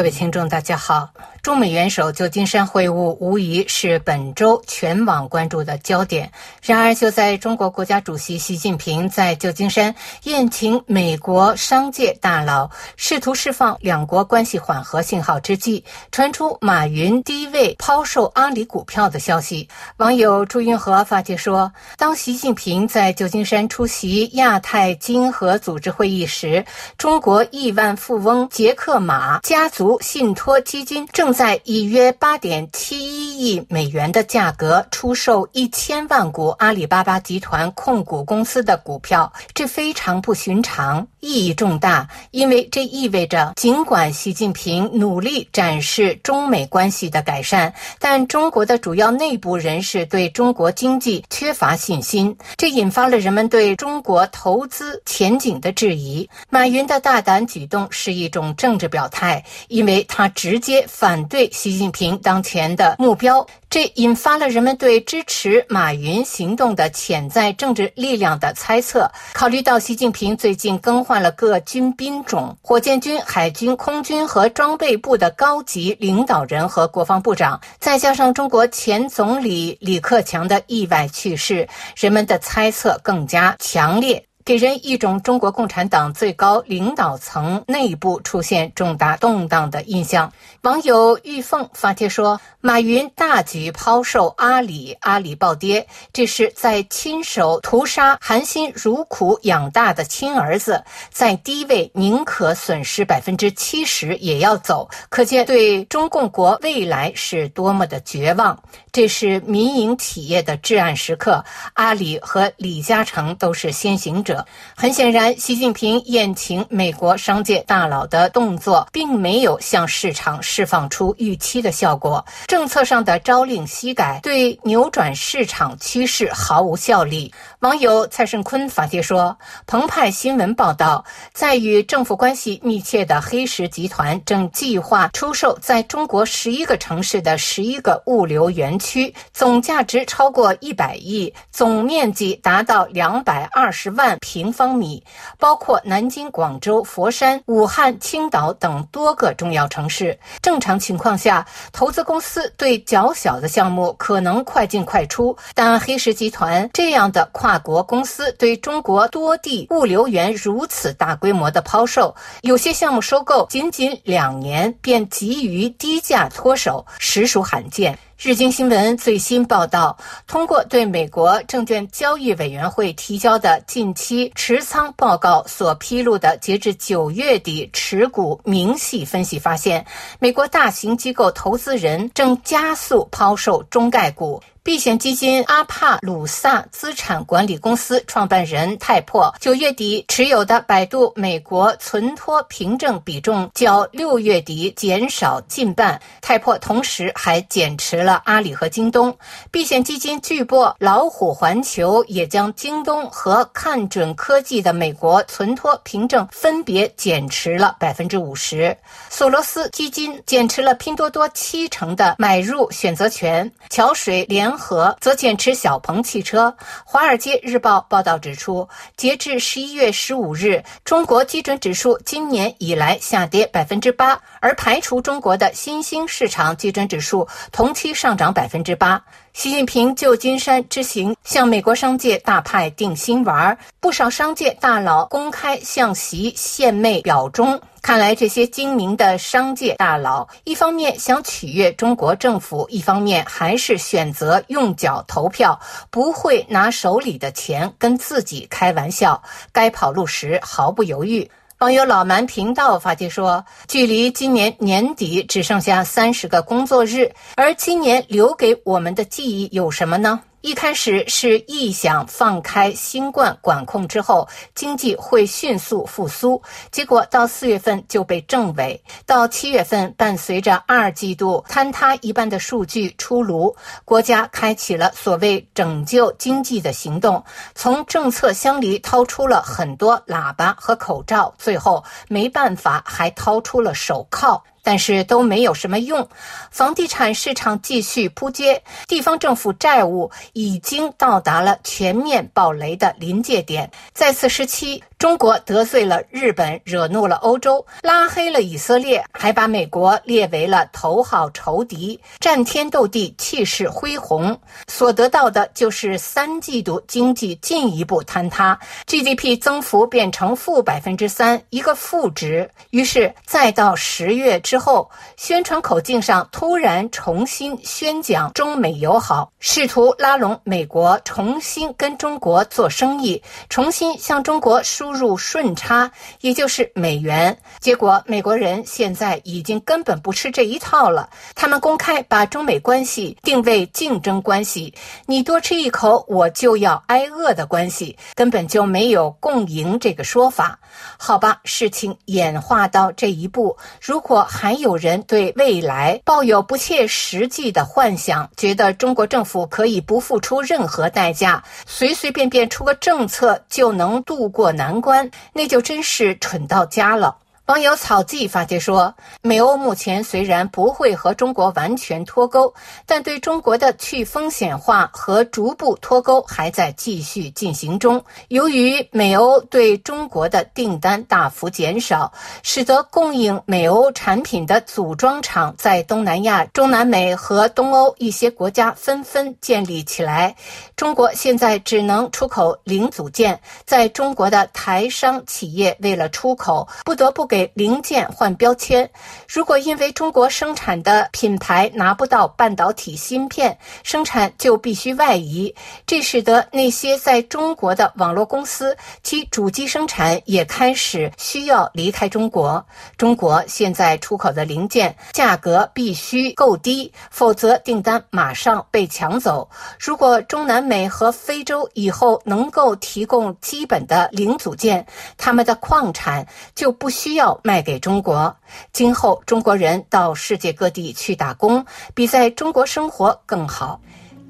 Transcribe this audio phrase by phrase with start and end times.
[0.00, 1.10] 各位听众，大家好。
[1.42, 6.30] 中美元首旧金山会晤无疑是本周全网关注的焦点。
[6.62, 19.66] 然而，就在中国国家主席习近平在旧金山宴请美国商界大佬，试图释放两国关系缓和信号之际，传出马云低位抛售阿里股票的消息。
[19.96, 26.62] 网友朱云和发帖说：“当习近平在旧金山出席亚太经合组织会议时，
[26.98, 33.09] 中国亿万富翁杰克马家族信托基金正。”在一约八点七
[33.40, 42.06] 亿美元的价格出售一千万股阿里巴巴集团控股公司的股票，这非常不寻常，意义重大。
[42.32, 56.28] 因为这意味着，尽管习近平努力展示中美关系的改善，但中国的主要内部人士对中国经济缺乏信心，这引发了人们对中国投资前景的质疑。
[56.50, 61.20] 马云的大胆举动是一种政治表态，因为他直接反。
[61.30, 63.29] 对习近平当前的目标，
[63.68, 69.10] 这引发了人们对支持马云行动的潜在政治力量的猜测。
[69.32, 84.29] 考虑到习近平最近更换了各军兵种，火箭军、海军、空军和装备部的高级领导人和国防部长，再加上中国前总理李克强的意外去世，人们的猜测更加强烈。
[84.50, 90.32] 给人一种中国共产党最高领导层内部出现重大动荡的印象。
[90.62, 108.60] 网友玉凤发帖说：“马云大举抛售阿里，阿里暴跌，这是在亲手屠杀含辛茹苦养大的亲儿子，在低位宁可损失百分之七十也要走，可见对中共国未来是多么的绝望。
[108.90, 114.39] 这是民营企业的至暗时刻，阿里和李嘉诚都是先行者。”
[114.76, 122.24] 很显然，习近平宴请美国商界大佬的动作，并没有向市场释放出预期的效果。
[122.46, 127.32] 政策上的朝令夕改，对扭转市场趋势毫无效力。
[127.60, 145.02] 网友蔡胜坤发帖说：“澎湃新闻报道，在与政府关系密切的黑石集团正计划出售在中国十一个城市的十一个物流园区，总价值超过一百亿，总面积达到两百二十万。”平平方米，
[145.40, 150.16] 包括南京、广州、佛山、武汉、青岛等多个重要城市。
[150.40, 167.98] 正常情况下，投资公司对较小的项目可能快进快出，但黑石集团这样的跨国公司对中国多地物流园如此大规模的抛售，有些项目收购仅仅两年便急于低价脱手，实属罕见。
[168.22, 179.86] 日经新闻最新报道，通过对美国证券交易委员会提交的近期持仓报告所披露的截至九月底持股明细分析发现，
[180.18, 184.42] 美国大型机构投资人正加速抛售中概股。
[184.70, 196.00] 避险基金阿帕鲁萨资产管理公司创办人泰珀九月底持有的百度美国存托凭证比重较六月底减少近半。
[196.20, 199.12] 泰珀同时还减持了阿里和京东。
[199.50, 208.76] 避险基金巨擘老虎环球也将京东和看准科技的美国存托凭证分别减持了百分之五十。
[209.08, 213.50] 索罗斯基金减持了拼多多七成的买入选择权。
[213.68, 216.54] 桥水联和则减持小鹏汽车。
[216.84, 229.02] 华尔街日报报道指出，截至十一月十五日，中国基准指数今年以来下跌百分之八，而排除中国的新兴市场基准指数同期上涨百分之八。
[229.32, 237.60] 习近平旧金山之行向美国商界大派定心丸，不少商界大佬公开向习献媚表忠。
[237.82, 245.58] 看来，这些精明的商界大佬，一方面想取悦中国政府，一方面还是选择用脚投票，
[245.90, 249.20] 不会拿手里的钱跟自己开玩笑。
[249.50, 251.28] 该跑路时毫不犹豫。
[251.60, 268.82] 网友老蛮频道发帖说：“距离今年年底只剩下三十个工作日，而今年留给我们的记忆有什么呢？”一开始是臆想放开新冠管控之后，经济会迅速复苏，结果到四月份就被证伪。
[269.04, 273.54] 到七月份，伴随着二季度坍塌一般的数据出炉，
[273.84, 277.22] 国家开启了所谓拯救经济的行动，
[277.54, 284.42] 从政策箱里掏出了很多喇叭和口罩，最后没办法还掏出了手铐。
[284.70, 286.08] 但是都没有什么用，
[286.52, 293.68] 房地产市场继续扑街，地方政府债务已经到达了全面暴雷的临界点。
[293.92, 304.38] 在此时期，中国得罪了日本，惹怒了欧洲，拉黑了以色列，还把美国列为了头号仇敌，战天斗地，气势恢宏，
[304.68, 312.50] 所得到的就是三季度经济进一步坍塌，GDP 增幅变成负百分之三，一个负值。
[312.68, 324.89] 于是再到十月之后，宣传口径上突然重新宣讲中美友好，试图拉拢美国，重新跟中国做生意，重新向中国输。
[324.90, 327.38] 输入顺差，也就是美元。
[327.60, 331.08] 结果，美国人现在已经根本不吃这一套了。
[331.36, 334.74] 他们公开把中美关系定位竞争关系，
[335.06, 340.58] 你多吃一口，我就要挨饿的关系，根本就没有共赢这个说法。
[340.98, 354.79] 好吧，事情演化到这一步，如果还有人对未来抱有不切实际的幻想，觉得中国政府可以不付出任何代价，随随便便出个政策就能渡过难。
[354.80, 357.18] 关，那就真是蠢到家了。
[357.50, 362.54] 网友草记发帖说，美欧目前虽然不会和中国完全脱钩，
[362.86, 368.04] 但对中国的去风险化和逐步脱钩还在继续进行中。
[368.28, 372.12] 由于美欧对中国的订单大幅减少，
[372.44, 380.36] 使得供应美欧产品的组装厂在东南亚、中南美和东欧一些国家纷纷建立起来。
[380.76, 387.39] 中国现在只能出口零组件，在中国的台商企业为了出口，不得不给。
[387.54, 388.90] 零件换标签，
[389.28, 395.54] 如果因为中国生产的品牌拿不到半导体芯片，生产就必须外移，
[395.86, 402.64] 这使得那些在中国的网络公司其主机生产也开始需要离开中国。
[402.96, 409.48] 中国现在出口的零件价格必须够低，否则订单马上被抢走。
[409.78, 414.84] 如果中南美和非洲以后能够提供基本的零组件，
[415.16, 417.19] 他们的矿产就不需要。
[417.20, 418.34] 要卖给中国，
[418.72, 423.78] 今后中国人到世界各地去打工，比在中国生活更好。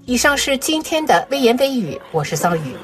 [0.07, 2.75] 以上是今天的微言微语，我是桑宇。